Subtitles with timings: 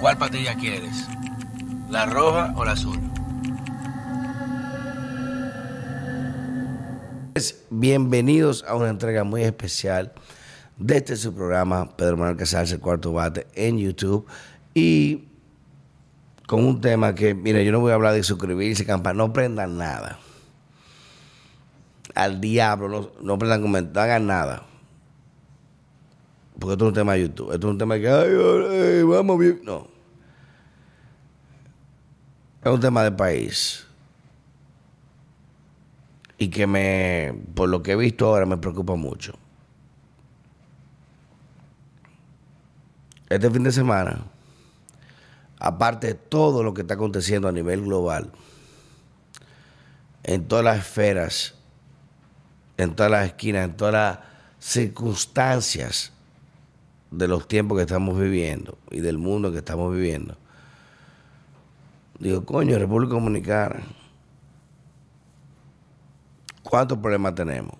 [0.00, 1.06] ¿Cuál patilla quieres?
[1.90, 2.98] ¿La roja o la azul?
[7.68, 10.12] Bienvenidos a una entrega muy especial
[10.78, 14.26] de este su programa, Pedro Manuel Casals, el cuarto bate, en YouTube.
[14.72, 15.28] Y
[16.46, 19.76] con un tema que, mire, yo no voy a hablar de suscribirse, campana, no prendan
[19.76, 20.18] nada.
[22.14, 24.62] Al diablo, no, no prendan comentar, hagan nada.
[26.60, 27.52] Porque esto es un tema de YouTube.
[27.52, 28.30] Esto es un tema que, ay,
[28.70, 29.60] ay, vamos bien.
[29.64, 29.99] No.
[32.62, 33.86] Es un tema de país.
[36.36, 39.34] Y que me, por lo que he visto ahora, me preocupa mucho.
[43.28, 44.24] Este fin de semana,
[45.58, 48.32] aparte de todo lo que está aconteciendo a nivel global,
[50.24, 51.54] en todas las esferas,
[52.76, 54.18] en todas las esquinas, en todas las
[54.58, 56.12] circunstancias
[57.10, 60.36] de los tiempos que estamos viviendo y del mundo que estamos viviendo.
[62.20, 63.80] Digo, coño, República Dominicana,
[66.62, 67.74] ¿cuántos problemas tenemos?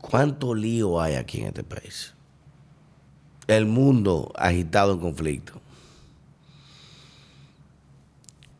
[0.00, 2.14] ¿Cuánto lío hay aquí en este país?
[3.46, 5.60] El mundo agitado en conflicto.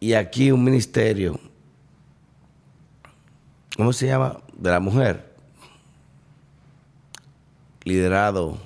[0.01, 1.41] Y aquí un ministerio,
[3.75, 4.39] ¿cómo se llama?
[4.53, 5.35] De la mujer,
[7.85, 8.59] liderado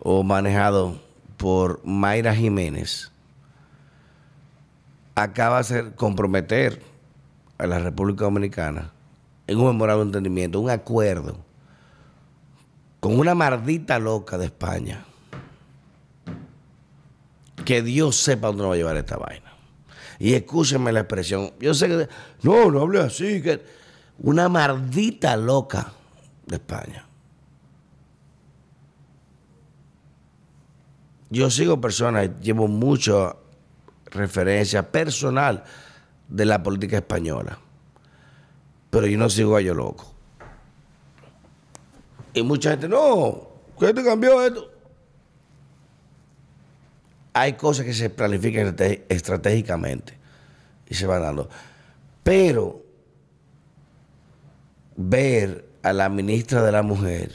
[0.00, 1.00] o manejado
[1.36, 3.13] por Mayra Jiménez,
[5.14, 6.82] acaba de comprometer
[7.58, 8.92] a la República Dominicana
[9.46, 11.36] en un memorado de entendimiento, un acuerdo
[13.00, 15.04] con una maldita loca de España.
[17.64, 19.52] Que Dios sepa dónde va a llevar esta vaina.
[20.18, 21.52] Y escúchenme la expresión.
[21.60, 22.08] Yo sé que.
[22.42, 23.42] No, no hable así.
[23.42, 23.62] Que
[24.18, 25.92] una maldita loca
[26.46, 27.06] de España.
[31.30, 33.34] Yo sigo personas, llevo mucha
[34.14, 35.64] referencia personal
[36.28, 37.58] de la política española,
[38.90, 40.12] pero yo no sigo a yo loco.
[42.32, 43.48] Y mucha gente, no,
[43.78, 44.70] ¿qué te cambió esto?
[47.32, 48.76] Hay cosas que se planifican
[49.08, 50.16] estratégicamente
[50.88, 51.48] y se van dando.
[52.22, 52.82] Pero
[54.96, 57.32] ver a la ministra de la Mujer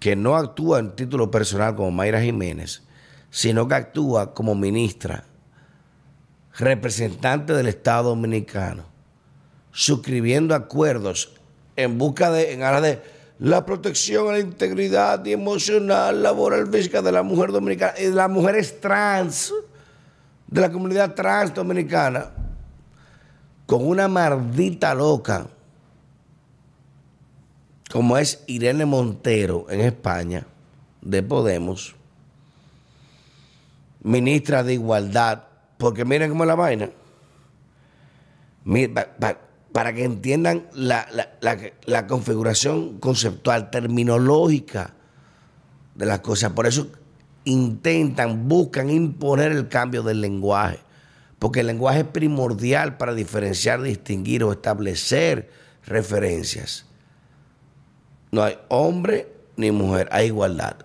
[0.00, 2.82] que no actúa en título personal como Mayra Jiménez,
[3.30, 5.24] sino que actúa como ministra,
[6.58, 8.84] representante del Estado Dominicano,
[9.72, 11.32] suscribiendo acuerdos
[11.76, 13.02] en busca de, en aras de
[13.38, 18.10] la protección a la integridad y emocional, laboral, física de la mujer dominicana y de
[18.10, 19.54] las mujeres trans,
[20.46, 22.30] de la comunidad trans dominicana,
[23.64, 25.46] con una maldita loca,
[27.90, 30.46] como es Irene Montero en España,
[31.00, 31.94] de Podemos,
[34.02, 35.44] ministra de Igualdad,
[35.80, 36.90] porque miren cómo es la vaina.
[39.72, 44.92] Para que entiendan la, configuración conceptual, terminológica
[45.94, 46.52] de las cosas.
[46.52, 46.88] Por eso
[47.44, 50.80] intentan, buscan imponer el cambio del lenguaje.
[51.38, 55.50] Porque el lenguaje es primordial para diferenciar, distinguir o establecer
[55.86, 56.84] referencias.
[58.32, 60.76] No hay hombre ni mujer, hay igualdad.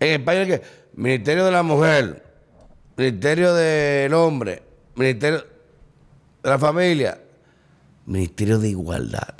[0.00, 0.62] En España, ¿qué?
[0.94, 2.24] Ministerio de la Mujer,
[2.96, 4.62] Ministerio del Hombre,
[4.94, 5.44] Ministerio
[6.42, 7.20] de la Familia,
[8.06, 9.34] Ministerio de Igualdad.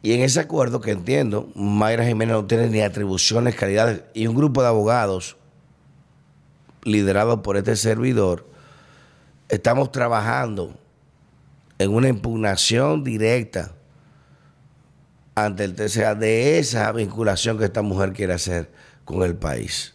[0.00, 4.36] Y en ese acuerdo que entiendo, Mayra Jiménez no tiene ni atribuciones, calidades, y un
[4.36, 5.36] grupo de abogados
[6.84, 8.46] liderado por este servidor,
[9.48, 10.78] estamos trabajando
[11.78, 13.72] en una impugnación directa
[15.34, 18.70] ante el TCA de esa vinculación que esta mujer quiere hacer
[19.08, 19.94] con el país.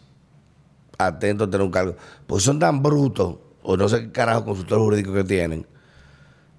[0.98, 1.94] Atento a tener un cargo.
[2.26, 5.64] Pues son tan brutos, o no sé qué carajo consultor jurídico que tienen,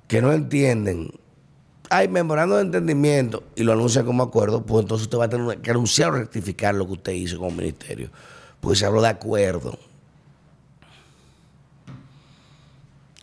[0.07, 1.12] que no entienden.
[1.89, 5.59] Hay memorando de entendimiento y lo anuncian como acuerdo, pues entonces usted va a tener
[5.59, 8.09] que anunciar o rectificar lo que usted hizo como ministerio.
[8.62, 9.77] Porque se habló de acuerdo.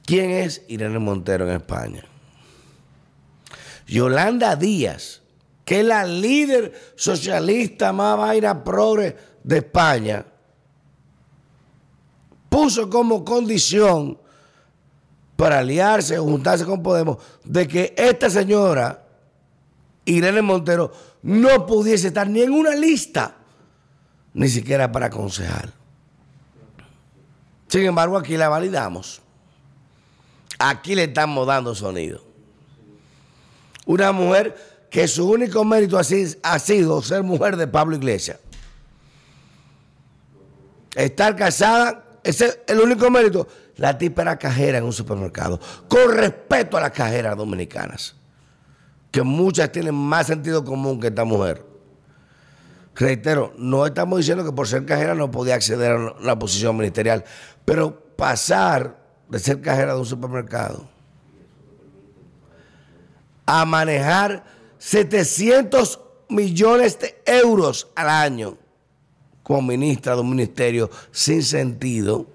[0.05, 2.05] ¿Quién es Irene Montero en España?
[3.87, 5.23] Yolanda Díaz
[5.65, 10.25] que es la líder socialista más vaina progre de España,
[12.49, 14.19] puso como condición
[15.37, 19.05] para aliarse o juntarse con Podemos de que esta señora,
[20.05, 20.93] Irene Montero,
[21.23, 23.37] no pudiese estar ni en una lista,
[24.35, 25.73] ni siquiera para aconsejar.
[27.69, 29.23] Sin embargo, aquí la validamos.
[30.59, 32.23] Aquí le estamos dando sonido.
[33.87, 38.39] Una mujer que su único mérito ha sido ser mujer de Pablo Iglesias.
[40.94, 43.47] Estar casada, ese es el único mérito.
[43.77, 45.59] La tipa era cajera en un supermercado,
[45.89, 48.15] con respeto a las cajeras dominicanas,
[49.11, 51.65] que muchas tienen más sentido común que esta mujer.
[52.94, 57.25] Reitero, no estamos diciendo que por ser cajera no podía acceder a la posición ministerial,
[57.65, 58.99] pero pasar
[59.29, 60.87] de ser cajera de un supermercado
[63.47, 64.44] a manejar
[64.79, 68.59] 700 millones de euros al año
[69.43, 72.27] como ministra de un ministerio sin sentido.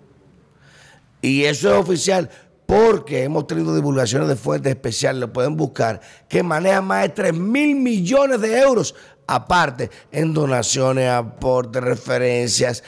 [1.21, 2.29] Y eso es oficial
[2.65, 7.33] porque hemos tenido divulgaciones de fuentes especiales, lo pueden buscar, que maneja más de 3
[7.33, 8.93] mil millones de euros
[9.25, 12.83] aparte en donaciones, aportes, referencias,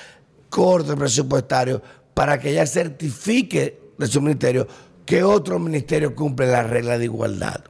[0.49, 1.81] cortes presupuestarios,
[2.13, 4.67] para que ella certifique de su ministerio
[5.05, 7.63] que otros ministerios cumplen la regla de igualdad.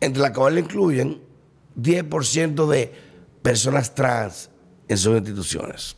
[0.00, 1.20] Entre la cual incluyen
[1.78, 2.92] 10% de
[3.42, 4.50] personas trans
[4.90, 5.96] en sus instituciones.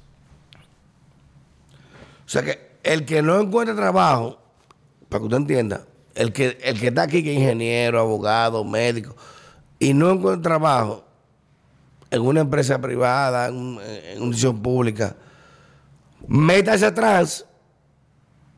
[2.27, 4.39] O sea que el que no encuentra trabajo,
[5.09, 9.17] para que usted entienda, el que, el que está aquí, que es ingeniero, abogado, médico,
[9.79, 11.07] y no encuentra trabajo,
[12.11, 15.17] en una empresa privada, en, una institución pública,
[16.29, 17.47] métase atrás,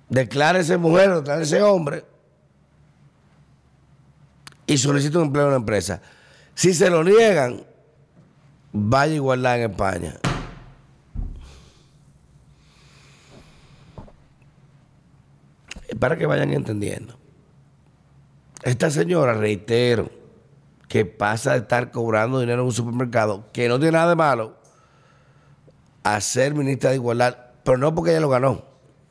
[0.09, 2.05] declárese mujer declárese hombre
[4.67, 6.03] y solicite un empleo en una empresa.
[6.57, 7.65] Si se lo niegan,
[8.75, 10.17] vaya igualdad en España.
[15.99, 17.17] Para que vayan entendiendo.
[18.65, 20.11] Esta señora, reitero,
[20.89, 24.57] que pasa de estar cobrando dinero en un supermercado, que no tiene nada de malo,
[26.03, 28.65] a ser ministra de Igualdad, pero no porque ella lo ganó,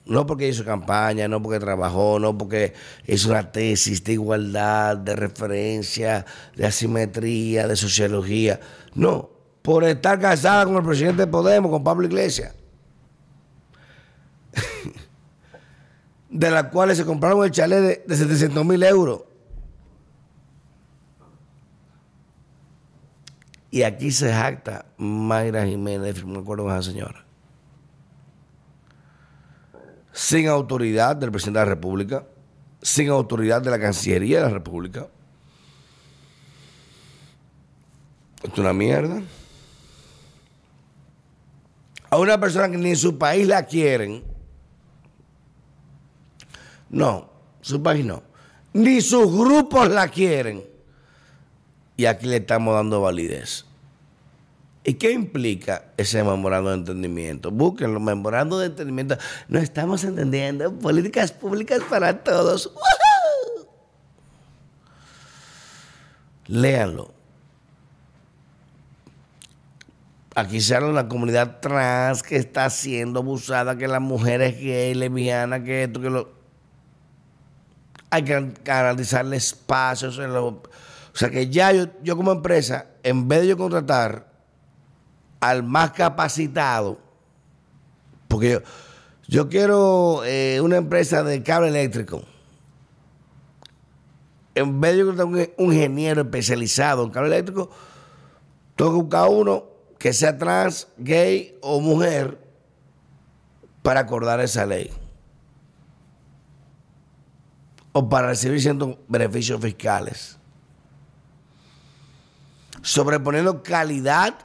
[0.06, 2.74] no porque hizo campaña, no porque trabajó, no porque
[3.08, 6.26] hizo una tesis de igualdad, de referencia,
[6.56, 8.60] de asimetría, de sociología,
[8.94, 9.33] no,
[9.64, 12.54] por estar casada con el presidente de Podemos, con Pablo Iglesias.
[16.30, 19.22] de las cuales se compraron el chalet de, de 700 mil euros.
[23.72, 27.26] Y aquí se jacta Mayra Jiménez, me acuerdo con esa señora.
[30.12, 32.28] Sin autoridad del presidente de la República,
[32.82, 35.08] sin autoridad de la Cancillería de la República.
[38.44, 39.22] Esto es una mierda.
[42.14, 44.24] A una persona que ni su país la quieren.
[46.92, 47.28] No,
[47.60, 48.22] su país no.
[48.72, 50.64] Ni sus grupos la quieren
[51.98, 53.66] y aquí le estamos dando validez.
[54.84, 57.50] ¿Y qué implica ese memorando de entendimiento?
[57.50, 59.18] Busquen los memorandos de entendimiento.
[59.48, 62.72] No estamos entendiendo políticas públicas para todos.
[66.46, 67.23] Léanlo.
[70.36, 74.96] Aquí se habla de una comunidad trans que está siendo abusada, que las mujeres gay,
[74.96, 76.32] lesbianas, que esto, que lo.
[78.10, 80.20] Hay que garantizarle espacios
[81.14, 84.32] o sea que ya yo, como empresa, en vez de yo contratar
[85.40, 87.00] al más capacitado,
[88.28, 88.60] porque yo,
[89.28, 92.24] yo quiero eh, una empresa de cable eléctrico,
[94.56, 97.70] en vez de yo contratar un, ingeniero especializado en cable eléctrico,
[98.76, 99.73] tengo que buscar uno
[100.04, 102.38] que sea trans, gay o mujer
[103.82, 104.92] para acordar esa ley.
[107.94, 110.38] O para recibir ciertos beneficios fiscales
[112.82, 114.36] sobreponiendo calidad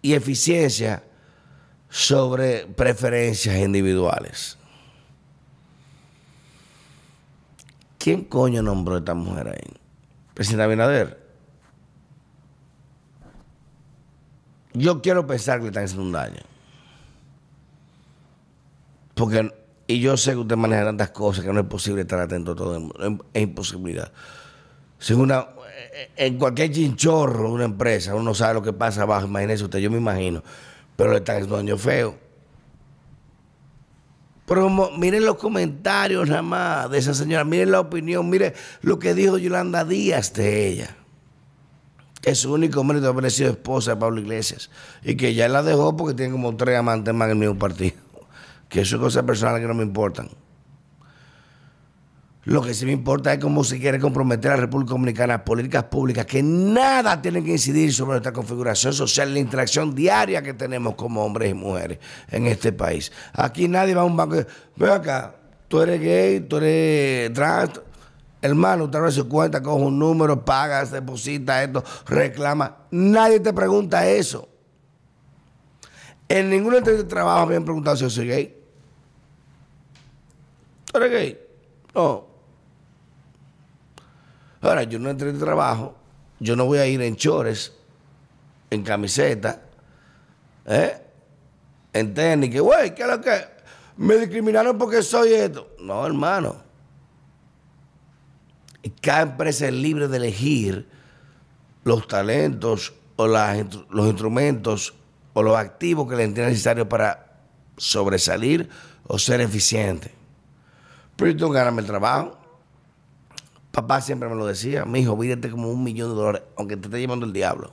[0.00, 1.02] y eficiencia
[1.88, 4.56] sobre preferencias individuales.
[7.98, 9.76] ¿Quién coño nombró a esta mujer ahí?
[10.34, 11.23] Presidente Abinader.
[14.74, 16.42] Yo quiero pensar que le están haciendo un daño.
[19.14, 19.54] Porque,
[19.86, 22.56] y yo sé que usted maneja tantas cosas que no es posible estar atento a
[22.56, 22.92] todo.
[23.32, 24.12] Es imposibilidad.
[24.98, 25.46] Sin una,
[26.16, 29.98] en cualquier chinchorro, una empresa, uno sabe lo que pasa abajo, imagínese usted, yo me
[29.98, 30.42] imagino,
[30.96, 32.16] pero le están haciendo daño feo.
[34.46, 38.52] Pero miren los comentarios nada más de esa señora, miren la opinión, miren
[38.82, 40.96] lo que dijo Yolanda Díaz de ella.
[42.24, 44.70] Es su único mérito haber sido esposa de Pablo Iglesias.
[45.02, 47.96] Y que ya la dejó porque tiene como tres amantes más en el mismo partido.
[48.68, 50.30] Que eso es cosas personales que no me importan.
[52.44, 55.44] Lo que sí me importa es cómo se quiere comprometer a la República Dominicana a
[55.44, 60.52] políticas públicas que nada tienen que incidir sobre nuestra configuración social, la interacción diaria que
[60.52, 61.98] tenemos como hombres y mujeres
[62.30, 63.10] en este país.
[63.32, 64.36] Aquí nadie va a un banco
[64.76, 65.36] ve acá,
[65.68, 67.80] tú eres gay, tú eres trans,
[68.44, 72.76] Hermano, usted abre su cuenta, coge un número, paga, deposita esto, reclama.
[72.90, 74.46] Nadie te pregunta eso.
[76.28, 78.62] En ninguna entrevista de trabajo me han preguntado si yo soy gay.
[80.84, 81.40] ¿Tú eres gay?
[81.94, 82.26] No.
[84.60, 85.96] Ahora, yo no entrevista de trabajo,
[86.38, 87.72] yo no voy a ir en chores,
[88.68, 89.62] en camiseta,
[90.66, 91.02] ¿eh?
[91.94, 93.42] en tenis, que, güey, ¿qué es lo que?
[93.96, 95.76] Me discriminaron porque soy esto.
[95.78, 96.63] No, hermano.
[99.00, 100.86] Cada empresa es libre de elegir
[101.84, 104.94] los talentos o los instrumentos
[105.32, 107.40] o los activos que le entienda necesario para
[107.76, 108.68] sobresalir
[109.06, 110.12] o ser eficiente.
[111.16, 112.38] Pero yo tengo que ganarme el trabajo.
[113.70, 116.86] Papá siempre me lo decía, mi hijo, vídete como un millón de dólares, aunque te
[116.86, 117.72] esté llevando el diablo.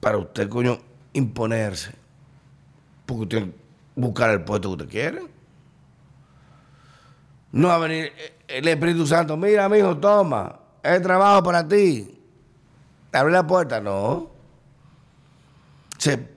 [0.00, 0.78] Para usted, coño,
[1.12, 1.92] imponerse.
[3.06, 3.54] Porque usted
[3.96, 5.33] buscar el puesto que usted quiere.
[7.54, 8.12] No va a venir
[8.48, 12.20] el Espíritu Santo, mira, mi hijo, toma, es trabajo para ti.
[13.12, 14.28] Abre la puerta, no.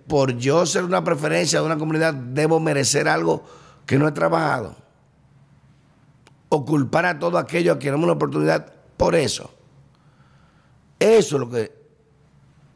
[0.06, 3.44] por yo ser una preferencia de una comunidad, debo merecer algo
[3.88, 4.76] que no he trabajado.
[6.50, 9.50] O culpar a todo aquello a quien una oportunidad por eso.
[11.00, 11.72] Eso es lo que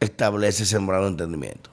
[0.00, 1.71] establece ese morado entendimiento.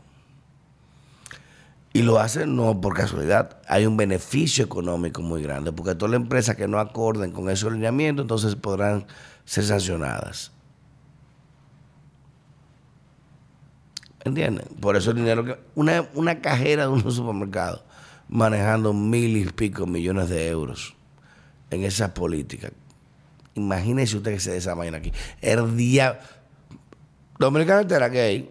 [1.99, 3.57] Y lo hace no por casualidad.
[3.67, 7.67] Hay un beneficio económico muy grande, porque todas las empresas que no acorden con ese
[7.67, 9.05] alineamiento, entonces podrán
[9.43, 10.53] ser sancionadas.
[14.23, 14.65] ¿Entienden?
[14.79, 15.59] Por eso el dinero que.
[15.75, 17.83] Una, una cajera de un supermercado
[18.29, 20.95] manejando mil y pico millones de euros
[21.69, 22.71] en esa política.
[23.55, 25.11] Imagínese usted que se desamaina aquí.
[25.41, 26.21] El día.
[27.37, 28.49] Dominicana entera gay.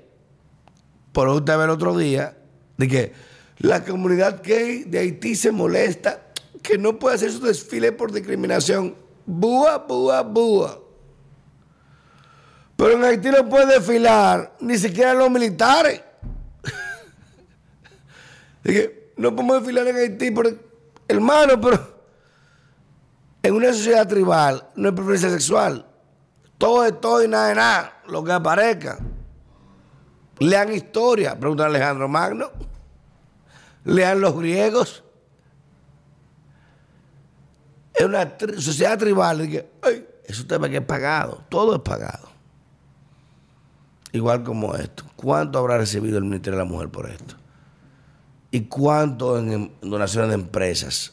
[1.12, 2.36] Por usted ve el otro día
[2.76, 3.27] de que
[3.58, 6.22] la comunidad gay de Haití se molesta
[6.62, 8.94] que no puede hacer su desfile por discriminación.
[9.26, 10.80] Búa, búa, búa.
[12.76, 16.00] Pero en Haití no puede desfilar ni siquiera los militares.
[18.64, 20.56] Dije, no podemos desfilar en Haití, por,
[21.08, 21.98] hermano, pero
[23.42, 25.84] en una sociedad tribal no hay preferencia sexual.
[26.58, 28.98] Todo es todo y nada de nada, lo que aparezca.
[30.38, 32.50] Lean historia, pregunta Alejandro Magno.
[33.84, 35.04] Lean los griegos.
[37.94, 39.48] Es una sociedad tribal.
[39.48, 41.42] que, ay, eso tema que es pagado.
[41.48, 42.28] Todo es pagado.
[44.12, 45.04] Igual como esto.
[45.16, 47.34] ¿Cuánto habrá recibido el Ministerio de la Mujer por esto?
[48.50, 51.12] ¿Y cuánto en donaciones de empresas?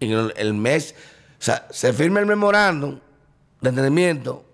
[0.00, 0.94] En el, mes,
[1.38, 2.98] o sea, se firma el memorándum
[3.60, 4.44] de entendimiento,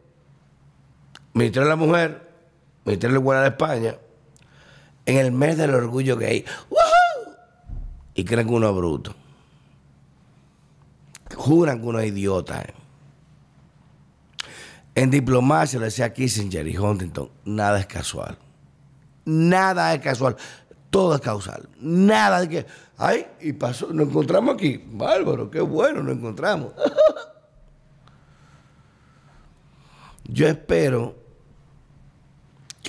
[1.33, 2.29] Ministerio de la Mujer,
[2.85, 3.97] Ministerio de la Igualdad de España,
[5.07, 6.45] en el mes del orgullo gay.
[8.15, 9.15] Y creen que uno es bruto.
[11.35, 12.65] Juran que uno es idiota.
[14.95, 18.37] En diplomacia, lo decía Kissinger y Huntington, nada es casual.
[19.25, 20.37] Nada es casual.
[20.91, 21.69] Todo es causal.
[21.81, 22.67] Nada de que,
[22.99, 24.85] ay, y pasó, nos encontramos aquí.
[24.91, 26.73] Bárbaro, qué bueno, nos encontramos.
[30.25, 31.17] Yo espero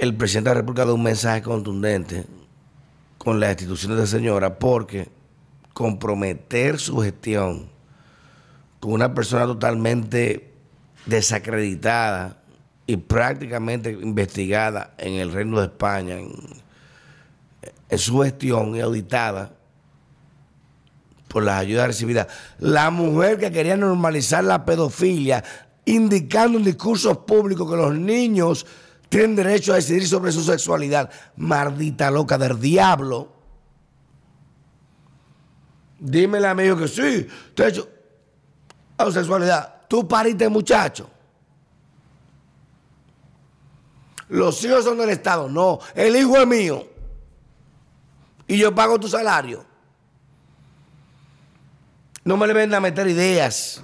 [0.01, 2.25] el presidente de la República dé un mensaje contundente
[3.19, 5.09] con las instituciones de señora, porque
[5.73, 7.69] comprometer su gestión
[8.79, 10.55] con una persona totalmente
[11.05, 12.41] desacreditada
[12.87, 16.31] y prácticamente investigada en el Reino de España, en,
[17.87, 19.51] en su gestión y auditada
[21.27, 22.25] por las ayudas recibidas.
[22.57, 25.43] La mujer que quería normalizar la pedofilia,
[25.85, 28.65] indicando en discursos públicos que los niños
[29.11, 31.11] tienen derecho a decidir sobre su sexualidad.
[31.35, 33.29] Maldita loca del diablo.
[35.99, 37.89] Dímele a que sí, te he hecho
[38.95, 39.81] homosexualidad.
[39.89, 41.09] Tú pariste muchacho.
[44.29, 45.49] Los hijos son del Estado.
[45.49, 46.87] No, el hijo es mío.
[48.47, 49.65] Y yo pago tu salario.
[52.23, 53.83] No me le vendan a meter ideas.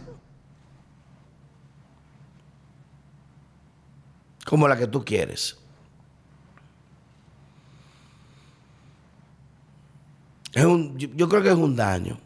[4.48, 5.58] Como la que tú quieres.
[10.54, 12.18] Es un, yo, creo que es un daño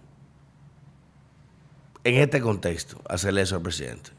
[2.04, 4.12] en este contexto hacerle eso al presidente.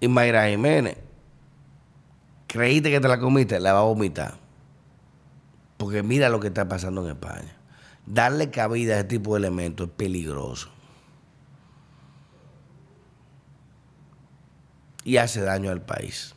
[0.00, 0.96] Y Mayra Jiménez,
[2.48, 4.34] creíste que te la comiste, la va a vomitar.
[5.76, 7.56] Porque mira lo que está pasando en España.
[8.04, 10.70] Darle cabida a ese tipo de elementos es peligroso.
[15.04, 16.34] Y hace daño al país.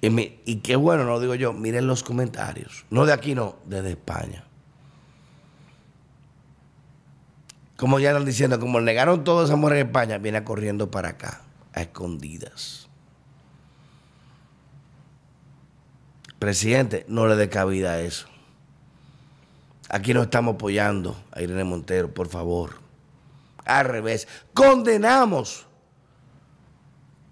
[0.00, 2.84] Y, qué bueno, no digo yo, miren los comentarios.
[2.90, 4.46] No de aquí, no, desde España.
[7.76, 11.42] como ya están diciendo, como negaron todo ese amor en España, viene corriendo para acá,
[11.74, 12.88] a escondidas.
[16.38, 18.28] Presidente, no le dé cabida a eso.
[19.88, 22.78] Aquí no estamos apoyando a Irene Montero, por favor.
[23.64, 25.65] Al revés, condenamos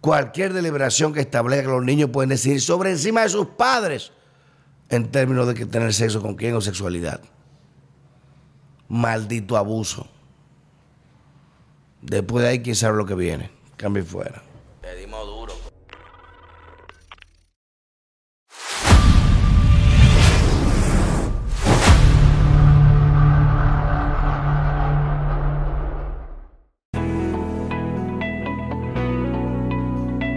[0.05, 4.13] cualquier deliberación que establezca que los niños pueden decidir sobre encima de sus padres
[4.91, 7.23] en términos de que tener sexo con quién o sexualidad.
[8.87, 10.07] Maldito abuso.
[12.03, 13.51] Después de ahí, quién sabe lo que viene.
[13.79, 14.43] Cambio fuera.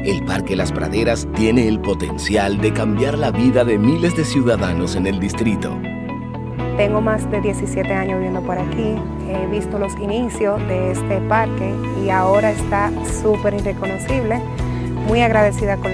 [0.08, 4.96] El Parque Las Praderas tiene el potencial de cambiar la vida de miles de ciudadanos
[4.96, 5.78] en el distrito.
[6.78, 8.96] Tengo más de 17 años viviendo por aquí,
[9.28, 12.90] he visto los inicios de este parque y ahora está
[13.22, 14.40] súper irreconocible.
[15.10, 15.92] Muy agradecida con,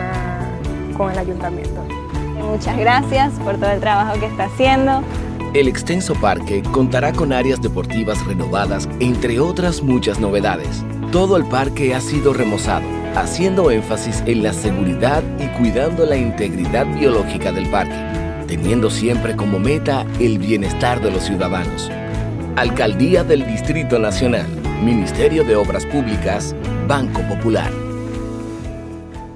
[0.96, 1.84] con el ayuntamiento.
[2.40, 5.02] Muchas gracias por todo el trabajo que está haciendo.
[5.56, 10.86] El extenso parque contará con áreas deportivas renovadas, entre otras muchas novedades.
[11.12, 16.86] Todo el parque ha sido remozado, haciendo énfasis en la seguridad y cuidando la integridad
[16.98, 18.14] biológica del parque
[18.54, 21.90] teniendo siempre como meta el bienestar de los ciudadanos.
[22.56, 24.46] Alcaldía del Distrito Nacional,
[24.84, 26.56] Ministerio de Obras Públicas,
[26.88, 27.83] Banco Popular.